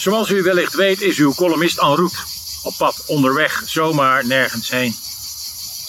Zoals 0.00 0.30
u 0.30 0.42
wellicht 0.42 0.74
weet 0.74 1.00
is 1.00 1.18
uw 1.18 1.34
columnist 1.34 1.78
en 1.78 1.94
route. 1.94 2.16
Op 2.62 2.74
pad, 2.76 3.02
onderweg, 3.06 3.62
zomaar 3.66 4.26
nergens 4.26 4.70
heen. 4.70 4.96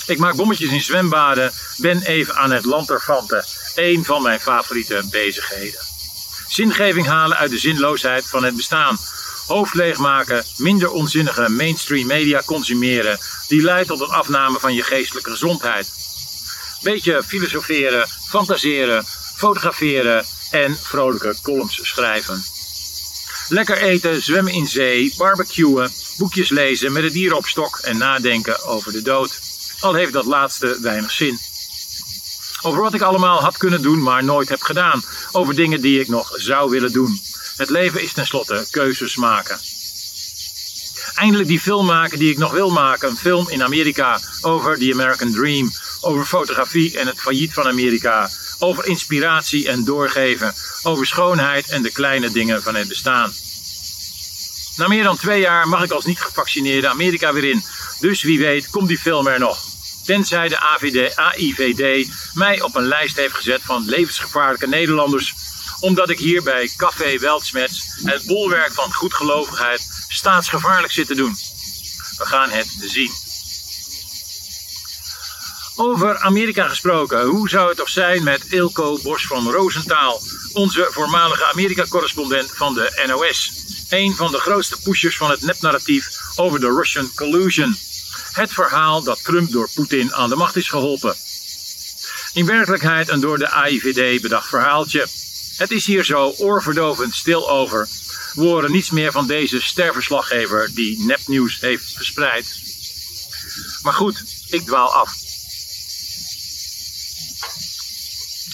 Ik 0.07 0.17
maak 0.17 0.35
bommetjes 0.35 0.71
in 0.71 0.81
zwembaden, 0.81 1.51
ben 1.77 2.01
even 2.01 2.35
aan 2.35 2.51
het 2.51 2.65
lanterfanten. 2.65 3.45
Een 3.75 4.05
van 4.05 4.21
mijn 4.21 4.39
favoriete 4.39 5.03
bezigheden. 5.09 5.79
Zingeving 6.47 7.05
halen 7.05 7.37
uit 7.37 7.51
de 7.51 7.57
zinloosheid 7.57 8.27
van 8.27 8.43
het 8.43 8.55
bestaan. 8.55 8.97
Hoofd 9.47 9.73
leegmaken, 9.73 10.43
minder 10.57 10.91
onzinnige 10.91 11.49
mainstream 11.49 12.07
media 12.07 12.41
consumeren. 12.45 13.19
Die 13.47 13.61
leidt 13.61 13.87
tot 13.87 14.01
een 14.01 14.09
afname 14.09 14.59
van 14.59 14.73
je 14.73 14.83
geestelijke 14.83 15.29
gezondheid. 15.29 15.89
Beetje 16.81 17.23
filosoferen, 17.23 18.07
fantaseren, 18.27 19.05
fotograferen 19.35 20.25
en 20.51 20.77
vrolijke 20.81 21.35
columns 21.41 21.79
schrijven. 21.81 22.43
Lekker 23.49 23.77
eten, 23.77 24.21
zwemmen 24.21 24.53
in 24.53 24.67
zee, 24.67 25.13
barbecuen, 25.17 25.91
boekjes 26.17 26.49
lezen 26.49 26.91
met 26.91 27.03
het 27.03 27.13
dier 27.13 27.35
op 27.35 27.45
stok 27.45 27.77
en 27.77 27.97
nadenken 27.97 28.63
over 28.63 28.91
de 28.91 29.01
dood. 29.01 29.39
Al 29.79 29.93
heeft 29.93 30.13
dat 30.13 30.25
laatste 30.25 30.77
weinig 30.81 31.11
zin. 31.11 31.39
Over 32.61 32.81
wat 32.81 32.93
ik 32.93 33.01
allemaal 33.01 33.41
had 33.41 33.57
kunnen 33.57 33.81
doen, 33.81 34.03
maar 34.03 34.23
nooit 34.23 34.49
heb 34.49 34.61
gedaan. 34.61 35.03
Over 35.31 35.55
dingen 35.55 35.81
die 35.81 35.99
ik 35.99 36.07
nog 36.07 36.31
zou 36.33 36.69
willen 36.69 36.91
doen. 36.91 37.19
Het 37.55 37.69
leven 37.69 38.01
is 38.01 38.13
tenslotte 38.13 38.67
keuzes 38.71 39.15
maken. 39.15 39.59
Eindelijk 41.15 41.49
die 41.49 41.59
film 41.59 41.85
maken 41.85 42.19
die 42.19 42.31
ik 42.31 42.37
nog 42.37 42.51
wil 42.51 42.69
maken. 42.69 43.09
Een 43.09 43.17
film 43.17 43.49
in 43.49 43.63
Amerika 43.63 44.19
over 44.41 44.77
the 44.77 44.89
American 44.93 45.31
Dream. 45.31 45.71
Over 46.01 46.25
fotografie 46.25 46.97
en 46.99 47.07
het 47.07 47.21
failliet 47.21 47.53
van 47.53 47.67
Amerika. 47.67 48.29
Over 48.63 48.85
inspiratie 48.85 49.67
en 49.67 49.83
doorgeven. 49.83 50.53
Over 50.83 51.05
schoonheid 51.05 51.69
en 51.69 51.81
de 51.81 51.91
kleine 51.91 52.31
dingen 52.31 52.63
van 52.63 52.75
het 52.75 52.87
bestaan. 52.87 53.33
Na 54.75 54.87
meer 54.87 55.03
dan 55.03 55.17
twee 55.17 55.39
jaar 55.39 55.67
mag 55.67 55.83
ik 55.83 55.91
als 55.91 56.05
niet 56.05 56.21
gevaccineerde 56.21 56.87
Amerika 56.87 57.33
weer 57.33 57.49
in. 57.49 57.63
Dus 57.99 58.21
wie 58.23 58.39
weet 58.39 58.69
komt 58.69 58.87
die 58.87 58.97
film 58.97 59.27
er 59.27 59.39
nog. 59.39 59.59
Tenzij 60.05 60.47
de 60.47 60.59
AVD, 60.59 61.15
AIVD 61.15 62.09
mij 62.33 62.61
op 62.61 62.75
een 62.75 62.87
lijst 62.87 63.15
heeft 63.15 63.33
gezet 63.33 63.61
van 63.63 63.85
levensgevaarlijke 63.85 64.67
Nederlanders. 64.67 65.33
Omdat 65.79 66.09
ik 66.09 66.19
hier 66.19 66.43
bij 66.43 66.71
Café 66.77 67.17
Weltsmets, 67.17 68.01
het 68.03 68.25
bolwerk 68.25 68.73
van 68.73 68.93
goedgelovigheid, 68.93 70.05
staatsgevaarlijk 70.07 70.93
zit 70.93 71.07
te 71.07 71.15
doen. 71.15 71.35
We 72.17 72.25
gaan 72.25 72.49
het 72.49 72.77
zien. 72.79 73.30
Over 75.83 76.19
Amerika 76.19 76.67
gesproken, 76.67 77.25
hoe 77.25 77.49
zou 77.49 77.67
het 77.67 77.77
toch 77.77 77.89
zijn 77.89 78.23
met 78.23 78.45
Ilko 78.49 78.99
Bos 79.03 79.25
van 79.25 79.51
Roosentaal, 79.51 80.21
onze 80.53 80.87
voormalige 80.91 81.45
Amerika-correspondent 81.45 82.51
van 82.55 82.73
de 82.73 83.03
NOS. 83.07 83.51
Een 83.89 84.15
van 84.15 84.31
de 84.31 84.37
grootste 84.37 84.77
pushers 84.83 85.17
van 85.17 85.29
het 85.29 85.41
nepnarratief 85.41 86.07
over 86.35 86.59
de 86.59 86.67
Russian 86.67 87.11
collusion. 87.15 87.75
Het 88.31 88.53
verhaal 88.53 89.03
dat 89.03 89.23
Trump 89.23 89.51
door 89.51 89.69
Poetin 89.75 90.13
aan 90.13 90.29
de 90.29 90.35
macht 90.35 90.55
is 90.55 90.69
geholpen. 90.69 91.15
In 92.33 92.45
werkelijkheid 92.45 93.09
een 93.09 93.19
door 93.19 93.37
de 93.37 93.49
AIVD 93.49 94.21
bedacht 94.21 94.47
verhaaltje. 94.47 95.07
Het 95.57 95.71
is 95.71 95.85
hier 95.85 96.03
zo 96.03 96.33
oorverdovend 96.37 97.15
stil 97.15 97.49
over. 97.49 97.87
We 98.33 98.41
horen 98.41 98.71
niets 98.71 98.89
meer 98.89 99.11
van 99.11 99.27
deze 99.27 99.61
sterverslaggever 99.61 100.69
die 100.73 101.03
nepnieuws 101.03 101.59
heeft 101.59 101.93
verspreid. 101.95 102.59
Maar 103.83 103.93
goed, 103.93 104.23
ik 104.49 104.61
dwaal 104.61 104.93
af. 104.93 105.20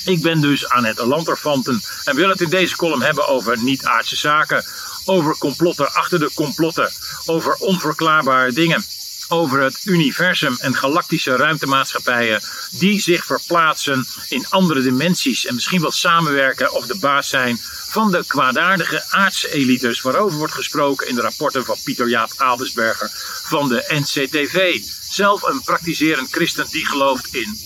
Ik 0.08 0.22
ben 0.22 0.42
dus 0.42 0.70
aan 0.70 0.86
het 0.86 0.98
lanterfanten 0.98 1.82
en 2.04 2.16
wil 2.16 2.30
het 2.30 2.42
in 2.42 2.50
deze 2.50 2.76
column 2.76 3.02
hebben 3.02 3.28
over 3.28 3.64
niet-aardse 3.64 4.16
zaken, 4.16 4.66
over 5.06 5.38
complotten 5.38 5.94
achter 5.94 6.20
de 6.20 6.32
complotten, 6.34 6.92
over 7.26 7.54
onverklaarbare 7.54 8.52
dingen, 8.52 8.86
over 9.28 9.62
het 9.62 9.82
universum 9.86 10.58
en 10.60 10.76
galactische 10.76 11.36
ruimtemaatschappijen 11.36 12.42
die 12.72 13.02
zich 13.02 13.26
verplaatsen 13.26 14.08
in 14.30 14.46
andere 14.50 14.82
dimensies 14.82 15.46
en 15.46 15.54
misschien 15.54 15.82
wel 15.82 15.92
samenwerken 15.92 16.74
of 16.74 16.86
de 16.86 16.98
baas 16.98 17.30
zijn 17.30 17.60
van 17.90 18.12
de 18.12 18.24
kwaadaardige 18.28 19.04
aardse 19.10 19.52
elites 19.54 20.02
waarover 20.02 20.38
wordt 20.38 20.54
gesproken 20.54 21.08
in 21.08 21.16
de 21.16 21.22
rapporten 21.22 21.66
van 21.66 21.78
Pieter 21.84 22.10
Jaap 22.10 22.32
Adelsberger 22.38 23.12
van 23.44 23.68
de 23.68 23.86
NCTV. 23.88 24.80
Zelf 25.10 25.44
een 25.44 25.62
praktiserend 25.62 26.32
christen 26.32 26.68
die 26.72 26.86
gelooft 26.86 27.34
in 27.34 27.60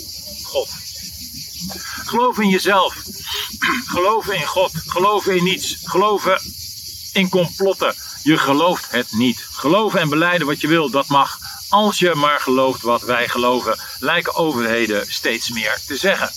God. 0.43 0.80
Geloven 2.11 2.43
in 2.43 2.49
jezelf. 2.49 2.95
Geloven 3.85 4.35
in 4.35 4.45
God. 4.45 4.71
Geloven 4.87 5.37
in 5.37 5.43
niets. 5.43 5.77
Geloven 5.83 6.41
in 7.13 7.29
complotten. 7.29 7.95
Je 8.23 8.37
gelooft 8.37 8.91
het 8.91 9.11
niet. 9.11 9.45
Geloven 9.51 9.99
en 9.99 10.09
beleiden 10.09 10.47
wat 10.47 10.61
je 10.61 10.67
wil, 10.67 10.89
dat 10.89 11.07
mag. 11.07 11.39
Als 11.69 11.99
je 11.99 12.15
maar 12.15 12.39
gelooft 12.39 12.81
wat 12.81 13.01
wij 13.01 13.27
geloven, 13.27 13.79
lijken 13.99 14.35
overheden 14.35 15.05
steeds 15.09 15.49
meer 15.49 15.79
te 15.87 15.97
zeggen. 15.97 16.31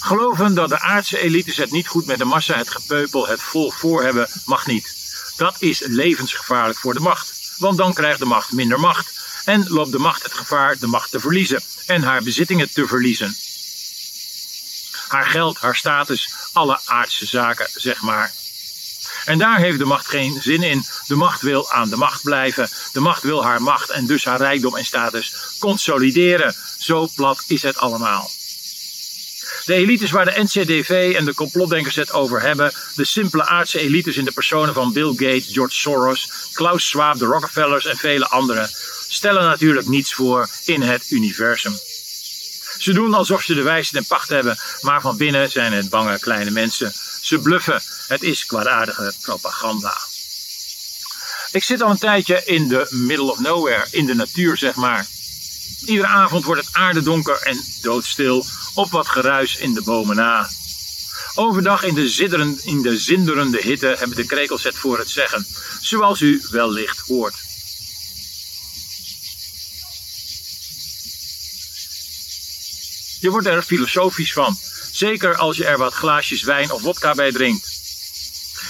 Geloven 0.00 0.54
dat 0.54 0.68
de 0.68 0.80
aardse 0.80 1.18
elites 1.18 1.56
het 1.56 1.70
niet 1.70 1.88
goed 1.88 2.06
met 2.06 2.18
de 2.18 2.24
massa, 2.24 2.56
het 2.56 2.70
gepeupel, 2.70 3.26
het 3.26 3.42
volk 3.42 3.72
voor 3.72 4.02
hebben, 4.02 4.28
mag 4.44 4.66
niet. 4.66 4.94
Dat 5.36 5.56
is 5.58 5.82
levensgevaarlijk 5.86 6.78
voor 6.78 6.94
de 6.94 7.00
macht. 7.00 7.54
Want 7.58 7.76
dan 7.76 7.94
krijgt 7.94 8.18
de 8.18 8.24
macht 8.24 8.52
minder 8.52 8.80
macht. 8.80 9.12
En 9.44 9.68
loopt 9.68 9.92
de 9.92 9.98
macht 9.98 10.22
het 10.22 10.34
gevaar 10.34 10.78
de 10.78 10.86
macht 10.86 11.10
te 11.10 11.20
verliezen 11.20 11.62
en 11.86 12.02
haar 12.02 12.22
bezittingen 12.22 12.72
te 12.72 12.86
verliezen. 12.86 13.36
Haar 15.14 15.26
geld, 15.26 15.58
haar 15.58 15.76
status, 15.76 16.34
alle 16.52 16.80
aardse 16.84 17.26
zaken, 17.26 17.68
zeg 17.74 18.02
maar. 18.02 18.32
En 19.24 19.38
daar 19.38 19.58
heeft 19.58 19.78
de 19.78 19.84
macht 19.84 20.06
geen 20.06 20.42
zin 20.42 20.62
in. 20.62 20.84
De 21.06 21.14
macht 21.14 21.40
wil 21.40 21.72
aan 21.72 21.88
de 21.88 21.96
macht 21.96 22.22
blijven. 22.22 22.68
De 22.92 23.00
macht 23.00 23.22
wil 23.22 23.44
haar 23.44 23.62
macht 23.62 23.90
en 23.90 24.06
dus 24.06 24.24
haar 24.24 24.38
rijkdom 24.38 24.76
en 24.76 24.84
status 24.84 25.34
consolideren. 25.58 26.54
Zo 26.78 27.08
plat 27.14 27.44
is 27.46 27.62
het 27.62 27.76
allemaal. 27.78 28.30
De 29.64 29.74
elites 29.74 30.10
waar 30.10 30.24
de 30.24 30.42
NCDV 30.42 31.14
en 31.16 31.24
de 31.24 31.34
complotdenkers 31.34 31.96
het 31.96 32.12
over 32.12 32.40
hebben, 32.40 32.72
de 32.94 33.04
simpele 33.04 33.46
aardse 33.46 33.78
elites 33.78 34.16
in 34.16 34.24
de 34.24 34.32
personen 34.32 34.74
van 34.74 34.92
Bill 34.92 35.10
Gates, 35.10 35.52
George 35.52 35.76
Soros, 35.76 36.28
Klaus 36.52 36.88
Schwab, 36.88 37.18
de 37.18 37.24
Rockefellers 37.24 37.86
en 37.86 37.96
vele 37.96 38.28
anderen, 38.28 38.70
stellen 39.08 39.44
natuurlijk 39.44 39.86
niets 39.86 40.14
voor 40.14 40.48
in 40.64 40.82
het 40.82 41.10
universum. 41.10 41.78
Ze 42.78 42.92
doen 42.92 43.14
alsof 43.14 43.42
ze 43.42 43.54
de 43.54 43.62
wijze 43.62 43.96
en 43.96 44.06
pacht 44.06 44.28
hebben, 44.28 44.58
maar 44.80 45.00
van 45.00 45.16
binnen 45.16 45.50
zijn 45.50 45.72
het 45.72 45.90
bange 45.90 46.18
kleine 46.18 46.50
mensen. 46.50 46.92
Ze 47.20 47.38
bluffen. 47.38 47.82
Het 48.08 48.22
is 48.22 48.46
kwaadaardige 48.46 49.12
propaganda. 49.20 49.96
Ik 51.52 51.64
zit 51.64 51.82
al 51.82 51.90
een 51.90 51.98
tijdje 51.98 52.42
in 52.44 52.68
de 52.68 52.86
middle 52.90 53.30
of 53.30 53.38
nowhere, 53.38 53.86
in 53.90 54.06
de 54.06 54.14
natuur 54.14 54.56
zeg 54.56 54.74
maar. 54.74 55.06
Iedere 55.84 56.08
avond 56.08 56.44
wordt 56.44 56.60
het 56.66 56.74
aardedonker 56.74 57.42
en 57.42 57.64
doodstil 57.82 58.46
op 58.74 58.90
wat 58.90 59.08
geruis 59.08 59.56
in 59.56 59.74
de 59.74 59.82
bomen 59.82 60.16
na. 60.16 60.50
Overdag 61.34 61.82
in 61.82 61.94
de, 61.94 62.56
in 62.64 62.82
de 62.82 62.98
zinderende 62.98 63.58
hitte 63.62 63.94
hebben 63.98 64.16
de 64.16 64.26
krekels 64.26 64.62
het 64.62 64.76
voor 64.76 64.98
het 64.98 65.10
zeggen, 65.10 65.46
zoals 65.80 66.20
u 66.20 66.42
wellicht 66.50 66.98
hoort. 66.98 67.34
Je 73.24 73.30
wordt 73.30 73.46
er 73.46 73.62
filosofisch 73.62 74.32
van, 74.32 74.58
zeker 74.92 75.36
als 75.36 75.56
je 75.56 75.66
er 75.66 75.78
wat 75.78 75.94
glaasjes 75.94 76.42
wijn 76.42 76.70
of 76.70 76.82
wodka 76.82 77.14
bij 77.14 77.32
drinkt. 77.32 77.68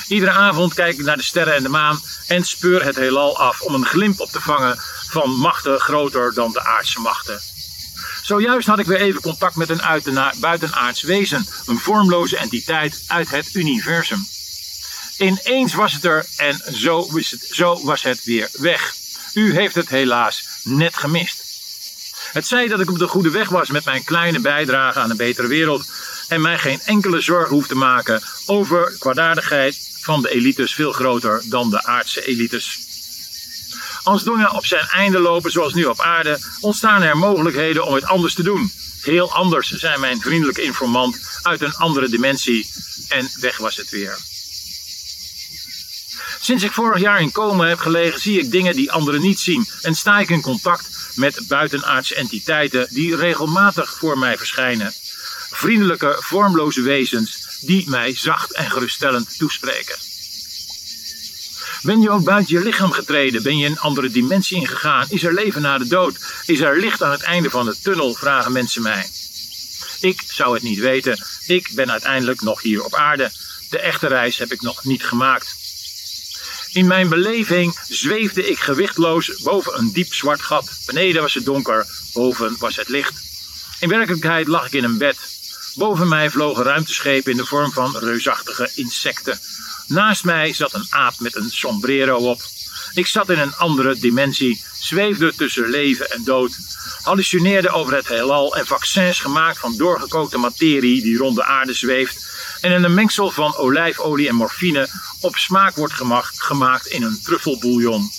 Iedere 0.08 0.30
avond 0.30 0.74
kijk 0.74 0.98
ik 0.98 1.04
naar 1.04 1.16
de 1.16 1.22
sterren 1.22 1.54
en 1.54 1.62
de 1.62 1.68
maan 1.68 2.02
en 2.26 2.44
speur 2.44 2.84
het 2.84 2.96
heelal 2.96 3.38
af 3.38 3.60
om 3.60 3.74
een 3.74 3.86
glimp 3.86 4.20
op 4.20 4.30
te 4.30 4.40
vangen 4.40 4.78
van 5.08 5.30
machten 5.30 5.80
groter 5.80 6.34
dan 6.34 6.52
de 6.52 6.64
aardse 6.64 7.00
machten. 7.00 7.40
Zojuist 8.22 8.66
had 8.66 8.78
ik 8.78 8.86
weer 8.86 9.00
even 9.00 9.20
contact 9.20 9.56
met 9.56 9.68
een 9.68 9.82
buitenaards 10.40 11.02
wezen, 11.02 11.46
een 11.66 11.78
vormloze 11.78 12.36
entiteit 12.36 13.04
uit 13.06 13.30
het 13.30 13.54
universum. 13.54 14.26
Ineens 15.18 15.74
was 15.74 15.92
het 15.92 16.04
er 16.04 16.26
en 16.36 16.62
zo 16.74 17.14
het, 17.14 17.46
zo 17.50 17.84
was 17.84 18.02
het 18.02 18.24
weer 18.24 18.48
weg. 18.52 18.94
U 19.32 19.54
heeft 19.54 19.74
het 19.74 19.88
helaas 19.88 20.44
net 20.62 20.96
gemist. 20.96 21.53
Het 22.34 22.46
zei 22.46 22.68
dat 22.68 22.80
ik 22.80 22.90
op 22.90 22.98
de 22.98 23.08
goede 23.08 23.30
weg 23.30 23.48
was 23.48 23.70
met 23.70 23.84
mijn 23.84 24.04
kleine 24.04 24.40
bijdrage 24.40 24.98
aan 24.98 25.10
een 25.10 25.16
betere 25.16 25.48
wereld 25.48 25.90
en 26.28 26.40
mij 26.40 26.58
geen 26.58 26.80
enkele 26.84 27.20
zorg 27.20 27.48
hoef 27.48 27.66
te 27.66 27.74
maken 27.74 28.22
over 28.46 28.96
kwaadaardigheid 28.98 29.98
van 30.00 30.22
de 30.22 30.30
elites 30.30 30.74
veel 30.74 30.92
groter 30.92 31.42
dan 31.48 31.70
de 31.70 31.84
aardse 31.84 32.26
elites. 32.26 32.78
Als 34.02 34.24
dingen 34.24 34.52
op 34.52 34.66
zijn 34.66 34.86
einde 34.86 35.18
lopen 35.18 35.50
zoals 35.50 35.74
nu 35.74 35.84
op 35.84 36.00
aarde, 36.00 36.38
ontstaan 36.60 37.02
er 37.02 37.16
mogelijkheden 37.16 37.86
om 37.86 37.94
het 37.94 38.04
anders 38.04 38.34
te 38.34 38.42
doen. 38.42 38.72
Heel 39.00 39.32
anders, 39.32 39.70
zei 39.70 39.98
mijn 39.98 40.20
vriendelijke 40.20 40.62
informant 40.62 41.38
uit 41.42 41.62
een 41.62 41.74
andere 41.74 42.08
dimensie. 42.08 42.70
En 43.08 43.30
weg 43.40 43.56
was 43.56 43.76
het 43.76 43.90
weer. 43.90 44.18
Sinds 46.40 46.62
ik 46.62 46.72
vorig 46.72 47.00
jaar 47.00 47.20
in 47.20 47.32
coma 47.32 47.66
heb 47.66 47.78
gelegen, 47.78 48.20
zie 48.20 48.38
ik 48.38 48.50
dingen 48.50 48.76
die 48.76 48.92
anderen 48.92 49.20
niet 49.20 49.40
zien. 49.40 49.66
En 49.82 49.94
sta 49.94 50.18
ik 50.18 50.30
in 50.30 50.40
contact 50.40 50.93
met 51.14 51.44
buitenaardse 51.48 52.14
entiteiten 52.14 52.86
die 52.90 53.16
regelmatig 53.16 53.96
voor 53.98 54.18
mij 54.18 54.36
verschijnen. 54.36 54.92
Vriendelijke, 55.50 56.16
vormloze 56.18 56.82
wezens 56.82 57.58
die 57.60 57.88
mij 57.90 58.16
zacht 58.16 58.52
en 58.52 58.70
geruststellend 58.70 59.38
toespreken. 59.38 59.96
Ben 61.82 62.00
je 62.00 62.10
ook 62.10 62.24
buiten 62.24 62.56
je 62.58 62.64
lichaam 62.64 62.92
getreden? 62.92 63.42
Ben 63.42 63.58
je 63.58 63.66
een 63.66 63.78
andere 63.78 64.10
dimensie 64.10 64.56
ingegaan? 64.56 65.06
Is 65.08 65.22
er 65.22 65.34
leven 65.34 65.62
na 65.62 65.78
de 65.78 65.86
dood? 65.86 66.18
Is 66.46 66.60
er 66.60 66.80
licht 66.80 67.02
aan 67.02 67.10
het 67.10 67.22
einde 67.22 67.50
van 67.50 67.66
de 67.66 67.76
tunnel? 67.82 68.14
Vragen 68.14 68.52
mensen 68.52 68.82
mij. 68.82 69.06
Ik 70.00 70.22
zou 70.26 70.54
het 70.54 70.62
niet 70.62 70.78
weten. 70.78 71.24
Ik 71.46 71.70
ben 71.74 71.90
uiteindelijk 71.90 72.40
nog 72.40 72.62
hier 72.62 72.84
op 72.84 72.94
aarde. 72.94 73.30
De 73.70 73.78
echte 73.78 74.06
reis 74.06 74.38
heb 74.38 74.52
ik 74.52 74.62
nog 74.62 74.84
niet 74.84 75.04
gemaakt. 75.04 75.63
In 76.74 76.86
mijn 76.86 77.08
beleving 77.08 77.78
zweefde 77.88 78.48
ik 78.48 78.58
gewichtloos 78.58 79.40
boven 79.42 79.78
een 79.78 79.92
diep 79.92 80.14
zwart 80.14 80.42
gat. 80.42 80.70
Beneden 80.86 81.22
was 81.22 81.34
het 81.34 81.44
donker, 81.44 81.86
boven 82.12 82.56
was 82.58 82.76
het 82.76 82.88
licht. 82.88 83.22
In 83.80 83.88
werkelijkheid 83.88 84.46
lag 84.46 84.66
ik 84.66 84.72
in 84.72 84.84
een 84.84 84.98
bed. 84.98 85.16
Boven 85.74 86.08
mij 86.08 86.30
vlogen 86.30 86.64
ruimteschepen 86.64 87.30
in 87.30 87.36
de 87.36 87.46
vorm 87.46 87.72
van 87.72 87.96
reusachtige 87.98 88.70
insecten. 88.74 89.38
Naast 89.86 90.24
mij 90.24 90.52
zat 90.52 90.74
een 90.74 90.86
aap 90.90 91.14
met 91.18 91.36
een 91.36 91.50
sombrero 91.50 92.16
op. 92.16 92.42
Ik 92.94 93.06
zat 93.06 93.30
in 93.30 93.38
een 93.38 93.56
andere 93.56 93.98
dimensie, 93.98 94.62
zweefde 94.78 95.34
tussen 95.34 95.68
leven 95.68 96.10
en 96.10 96.24
dood, 96.24 96.56
hallucineerde 97.02 97.70
over 97.70 97.94
het 97.94 98.08
heelal 98.08 98.56
en 98.56 98.66
vaccins 98.66 99.20
gemaakt 99.20 99.58
van 99.58 99.76
doorgekookte 99.76 100.38
materie 100.38 101.02
die 101.02 101.16
rond 101.16 101.36
de 101.36 101.44
aarde 101.44 101.74
zweeft 101.74 102.33
en 102.64 102.72
in 102.72 102.84
een 102.84 102.94
mengsel 102.94 103.30
van 103.30 103.56
olijfolie 103.56 104.28
en 104.28 104.34
morfine 104.34 104.88
op 105.20 105.36
smaak 105.36 105.76
wordt 105.76 105.94
gemaakt 106.34 106.86
in 106.86 107.02
een 107.02 107.20
truffelbouillon. 107.22 108.10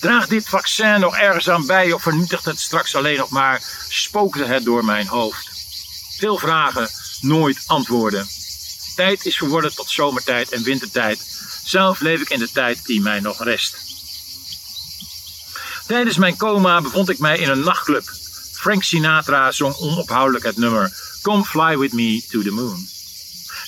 Draagt 0.00 0.28
dit 0.28 0.48
vaccin 0.48 1.00
nog 1.00 1.16
ergens 1.16 1.48
aan 1.48 1.66
bij 1.66 1.92
of 1.92 2.02
vernietigt 2.02 2.44
het 2.44 2.60
straks 2.60 2.94
alleen 2.94 3.16
nog 3.16 3.30
maar, 3.30 3.62
spookte 3.88 4.44
het 4.44 4.64
door 4.64 4.84
mijn 4.84 5.06
hoofd. 5.06 5.48
Veel 6.18 6.38
vragen, 6.38 6.88
nooit 7.20 7.64
antwoorden. 7.66 8.26
Tijd 8.96 9.26
is 9.26 9.36
geworden 9.36 9.74
tot 9.74 9.90
zomertijd 9.90 10.50
en 10.50 10.62
wintertijd. 10.62 11.18
Zelf 11.64 12.00
leef 12.00 12.20
ik 12.20 12.30
in 12.30 12.38
de 12.38 12.50
tijd 12.52 12.84
die 12.84 13.00
mij 13.00 13.20
nog 13.20 13.44
rest. 13.44 13.76
Tijdens 15.86 16.16
mijn 16.16 16.36
coma 16.36 16.80
bevond 16.80 17.08
ik 17.08 17.18
mij 17.18 17.38
in 17.38 17.48
een 17.48 17.64
nachtclub. 17.64 18.10
Frank 18.52 18.82
Sinatra 18.82 19.52
zong 19.52 19.76
onophoudelijk 19.76 20.44
het 20.44 20.56
nummer 20.56 20.92
Come 21.22 21.44
Fly 21.44 21.78
With 21.78 21.92
Me 21.92 22.24
to 22.30 22.42
the 22.42 22.50
Moon. 22.50 22.96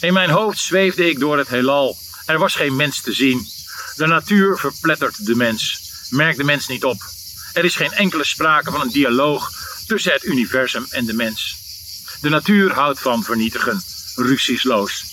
In 0.01 0.13
mijn 0.13 0.31
hoofd 0.31 0.59
zweefde 0.59 1.09
ik 1.09 1.19
door 1.19 1.39
het 1.39 1.49
heelal. 1.49 1.97
Er 2.27 2.39
was 2.39 2.55
geen 2.55 2.77
mens 2.77 3.01
te 3.01 3.13
zien. 3.13 3.47
De 3.97 4.07
natuur 4.07 4.59
verplettert 4.59 5.27
de 5.27 5.35
mens. 5.35 5.81
Merk 6.11 6.37
de 6.37 6.45
mens 6.45 6.67
niet 6.67 6.85
op. 6.85 7.03
Er 7.53 7.65
is 7.65 7.77
geen 7.77 7.93
enkele 7.93 8.25
sprake 8.25 8.71
van 8.71 8.81
een 8.81 8.91
dialoog 8.91 9.51
tussen 9.87 10.13
het 10.13 10.25
universum 10.25 10.87
en 10.91 11.05
de 11.07 11.13
mens. 11.13 11.57
De 12.21 12.29
natuur 12.29 12.73
houdt 12.73 13.01
van 13.01 13.23
vernietigen, 13.23 13.83
ruziesloos. 14.17 15.05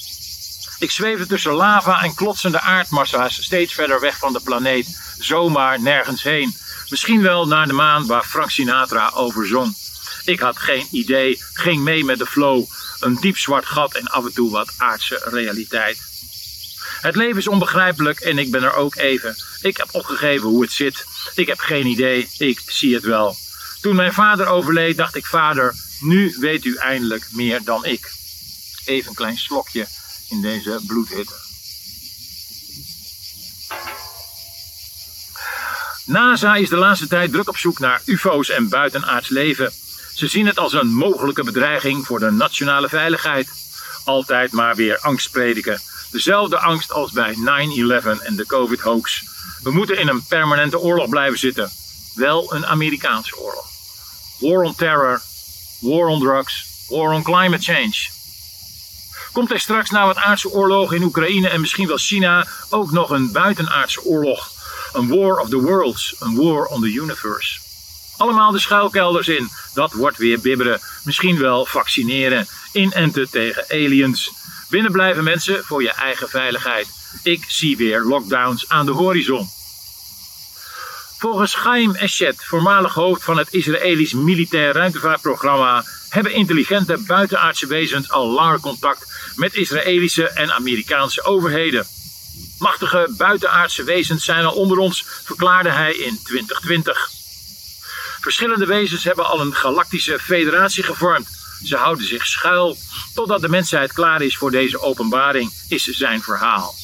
Ik 0.80 0.92
zweefde 0.92 1.26
tussen 1.26 1.54
lava 1.54 2.02
en 2.02 2.16
klotsende 2.16 2.60
aardmassa's 2.60 3.44
steeds 3.44 3.74
verder 3.74 4.00
weg 4.00 4.18
van 4.18 4.34
de 4.34 4.42
planeet, 4.44 5.00
zomaar 5.20 5.82
nergens 5.82 6.24
heen. 6.24 6.56
Misschien 6.90 7.22
wel 7.22 7.48
naar 7.48 7.68
de 7.68 7.74
maan 7.74 8.06
waar 8.06 8.24
Frank 8.24 8.50
Sinatra 8.50 9.12
over 9.14 9.48
zong. 9.48 9.76
Ik 10.26 10.40
had 10.40 10.58
geen 10.58 10.88
idee, 10.92 11.42
ging 11.54 11.84
mee 11.84 12.04
met 12.06 12.18
de 12.18 12.26
flow, 12.26 12.66
een 13.00 13.16
diep 13.16 13.38
zwart 13.38 13.66
gat 13.66 13.96
en 13.96 14.08
af 14.08 14.26
en 14.26 14.34
toe 14.34 14.52
wat 14.52 14.74
aardse 14.78 15.22
realiteit. 15.24 16.00
Het 17.02 17.16
leven 17.16 17.38
is 17.38 17.48
onbegrijpelijk 17.48 18.20
en 18.20 18.38
ik 18.38 18.52
ben 18.52 18.64
er 18.64 18.74
ook 18.74 18.96
even. 18.96 19.36
Ik 19.62 19.78
heb 19.78 19.88
opgegeven 19.92 20.48
hoe 20.48 20.62
het 20.62 20.72
zit. 20.72 21.06
Ik 21.36 21.48
heb 21.48 21.60
geen 21.60 21.86
idee, 21.86 22.30
ik 22.38 22.62
zie 22.66 22.94
het 22.94 23.04
wel. 23.04 23.36
Toen 23.82 23.96
mijn 23.96 24.14
vader 24.14 24.48
overleed, 24.48 24.98
dacht 24.98 25.16
ik: 25.16 25.26
Vader, 25.26 25.76
nu 26.00 26.36
weet 26.40 26.66
u 26.66 26.76
eindelijk 26.76 27.28
meer 27.32 27.64
dan 27.64 27.86
ik. 27.86 28.12
Even 28.86 29.10
een 29.10 29.16
klein 29.16 29.38
slokje 29.38 29.88
in 30.30 30.42
deze 30.42 30.80
bloedhitte. 30.88 31.46
NASA 36.06 36.56
is 36.56 36.70
de 36.70 36.76
laatste 36.76 37.08
tijd 37.08 37.32
druk 37.32 37.48
op 37.48 37.58
zoek 37.58 37.80
naar 37.80 38.02
UFO's 38.06 38.50
en 38.50 38.70
buitenaards 38.70 39.30
leven. 39.30 39.72
Ze 40.18 40.28
zien 40.28 40.46
het 40.46 40.60
als 40.60 40.74
een 40.74 40.94
mogelijke 40.94 41.44
bedreiging 41.44 42.06
voor 42.06 42.20
de 42.20 42.32
nationale 42.32 42.90
veiligheid. 42.90 43.50
Altijd 44.06 44.52
maar 44.52 44.76
weer 44.76 45.00
angst 45.00 45.32
prediken. 45.32 45.82
Dezelfde 46.12 46.60
angst 46.60 46.92
als 46.92 47.12
bij 47.12 47.34
9-11 47.34 47.38
en 48.24 48.36
de 48.36 48.46
COVID-hoax. 48.48 49.24
We 49.64 49.72
moeten 49.72 49.98
in 49.98 50.08
een 50.08 50.26
permanente 50.26 50.80
oorlog 50.80 51.10
blijven 51.10 51.40
zitten. 51.40 51.72
Wel 52.14 52.54
een 52.54 52.66
Amerikaanse 52.66 53.38
oorlog. 53.38 53.66
War 54.40 54.64
on 54.64 54.76
terror, 54.76 55.22
war 55.80 56.08
on 56.08 56.20
drugs, 56.20 56.66
war 56.90 57.14
on 57.14 57.24
climate 57.24 57.64
change. 57.64 57.96
Komt 59.32 59.52
er 59.52 59.60
straks 59.60 59.90
na 59.90 60.06
wat 60.06 60.18
aardse 60.18 60.50
oorlogen 60.50 60.96
in 60.96 61.04
Oekraïne 61.04 61.50
en 61.50 61.62
misschien 61.62 61.88
wel 61.88 61.98
China 61.98 62.48
ook 62.70 62.92
nog 62.92 63.10
een 63.10 63.32
buitenaardse 63.32 64.04
oorlog? 64.04 64.52
Een 64.94 65.08
war 65.08 65.40
of 65.40 65.50
the 65.50 65.62
worlds, 65.62 66.16
een 66.20 66.36
war 66.36 66.66
on 66.66 66.82
the 66.82 66.94
universe. 66.94 67.67
Allemaal 68.18 68.52
de 68.52 68.60
schuilkelders 68.60 69.28
in, 69.28 69.50
dat 69.74 69.94
wordt 69.94 70.18
weer 70.18 70.40
bibberen. 70.40 70.80
Misschien 71.04 71.40
wel 71.40 71.66
vaccineren, 71.66 72.48
inenten 72.72 73.30
tegen 73.30 73.66
aliens. 73.70 74.32
Binnen 74.70 74.92
blijven 74.92 75.24
mensen 75.24 75.64
voor 75.64 75.82
je 75.82 75.92
eigen 75.92 76.30
veiligheid. 76.30 76.88
Ik 77.24 77.46
zie 77.48 77.78
weer 77.78 78.02
lockdowns 78.02 78.70
aan 78.70 78.86
de 78.86 78.92
horizon. 78.92 79.50
Volgens 81.18 81.54
Chaim 81.56 81.96
Eshet, 81.96 82.46
voormalig 82.46 82.94
hoofd 82.94 83.24
van 83.24 83.38
het 83.38 83.54
Israëlisch 83.54 84.14
militair 84.14 84.74
ruimtevaartprogramma, 84.74 85.84
hebben 86.10 86.34
intelligente 86.34 86.98
buitenaardse 87.08 87.68
wezens 87.68 88.12
al 88.12 88.32
langer 88.32 88.60
contact 88.60 89.32
met 89.36 89.56
Israëlische 89.56 90.30
en 90.30 90.54
Amerikaanse 90.54 91.24
overheden. 91.24 91.88
Machtige 92.60 93.14
buitenaardse 93.18 93.84
wezens 93.84 94.26
zijn 94.26 94.46
al 94.46 94.54
onder 94.54 94.78
ons, 94.78 95.06
verklaarde 95.24 95.70
hij 95.70 95.94
in 95.94 96.20
2020. 96.24 97.17
Verschillende 98.28 98.66
wezens 98.66 99.04
hebben 99.04 99.26
al 99.26 99.42
een 99.42 99.56
galactische 99.56 100.20
federatie 100.20 100.84
gevormd. 100.84 101.28
Ze 101.64 101.76
houden 101.76 102.06
zich 102.06 102.26
schuil 102.26 102.78
totdat 103.14 103.42
de 103.42 103.50
mensheid 103.50 103.94
klaar 103.94 104.22
is 104.22 104.38
voor 104.38 104.52
deze 104.52 104.82
openbaring, 104.82 105.52
is 105.68 105.84
zijn 105.84 106.22
verhaal. 106.22 106.76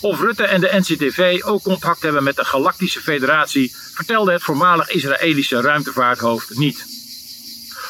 Of 0.00 0.20
Rutte 0.20 0.44
en 0.44 0.60
de 0.60 0.70
NCTV 0.72 1.40
ook 1.44 1.62
contact 1.62 2.02
hebben 2.02 2.22
met 2.22 2.36
de 2.36 2.44
Galactische 2.44 3.00
Federatie, 3.00 3.74
vertelde 3.94 4.32
het 4.32 4.42
voormalig 4.42 4.90
Israëlische 4.90 5.60
ruimtevaarthoofd 5.60 6.58
niet. 6.58 6.86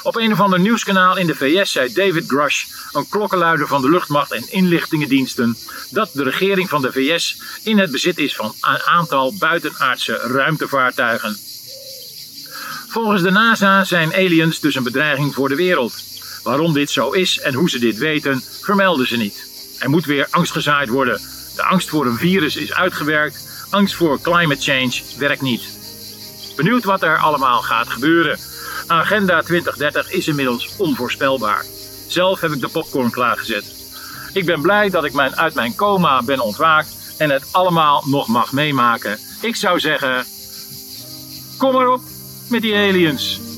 Op 0.03 0.17
een 0.17 0.33
of 0.33 0.41
ander 0.41 0.61
nieuwskanaal 0.61 1.17
in 1.17 1.27
de 1.27 1.35
VS 1.35 1.73
zei 1.73 1.93
David 1.93 2.25
Grush, 2.27 2.65
een 2.93 3.09
klokkenluider 3.09 3.67
van 3.67 3.83
de 3.83 3.91
luchtmacht 3.91 4.33
en 4.33 4.53
inlichtingendiensten, 4.53 5.57
dat 5.91 6.11
de 6.13 6.23
regering 6.23 6.69
van 6.69 6.83
de 6.83 6.93
VS 6.93 7.43
in 7.63 7.79
het 7.79 7.91
bezit 7.91 8.19
is 8.19 8.35
van 8.37 8.55
een 8.61 8.83
aantal 8.83 9.35
buitenaardse 9.39 10.17
ruimtevaartuigen. 10.17 11.49
Volgens 12.91 13.23
de 13.23 13.31
NASA 13.31 13.85
zijn 13.85 14.15
aliens 14.15 14.61
dus 14.61 14.75
een 14.75 14.83
bedreiging 14.83 15.35
voor 15.35 15.49
de 15.49 15.55
wereld. 15.55 15.95
Waarom 16.43 16.73
dit 16.73 16.91
zo 16.91 17.11
is 17.11 17.41
en 17.41 17.55
hoe 17.55 17.71
ze 17.71 17.79
dit 17.79 17.99
weten, 17.99 18.43
vermelden 18.61 19.07
ze 19.07 19.17
niet. 19.17 19.49
Er 19.79 19.91
moet 19.91 20.05
weer 20.05 20.27
angst 20.31 20.53
gezaaid 20.53 20.89
worden. 20.89 21.21
De 21.57 21.63
angst 21.63 21.89
voor 21.89 22.07
een 22.07 22.17
virus 22.17 22.57
is 22.57 22.73
uitgewerkt. 22.73 23.67
Angst 23.71 23.95
voor 23.95 24.21
climate 24.21 24.61
change 24.61 25.03
werkt 25.19 25.43
niet. 25.43 25.63
Benieuwd 26.57 26.85
wat 26.85 27.03
er 27.03 27.19
allemaal 27.19 27.63
gaat 27.63 27.89
gebeuren. 27.89 28.39
Agenda 28.87 29.43
2030 29.43 30.13
is 30.13 30.29
inmiddels 30.29 30.77
onvoorspelbaar. 30.77 31.65
Zelf 32.09 32.41
heb 32.41 32.53
ik 32.53 32.61
de 32.61 32.69
popcorn 32.69 33.11
klaargezet. 33.11 33.65
Ik 34.33 34.47
ben 34.47 34.61
blij 34.61 34.91
dat 34.91 35.05
ik 35.05 35.13
mijn, 35.13 35.37
uit 35.37 35.55
mijn 35.55 35.75
coma 35.75 36.23
ben 36.23 36.41
ontwaakt 36.41 37.15
en 37.19 37.31
het 37.31 37.45
allemaal 37.51 38.03
nog 38.07 38.27
mag 38.27 38.53
meemaken. 38.53 39.19
Ik 39.41 39.57
zou 39.57 39.81
zeggen, 39.81 40.25
kom 41.57 41.73
maar 41.73 41.89
op 41.89 42.10
met 42.51 42.63
die 42.63 42.75
aliens. 42.75 43.50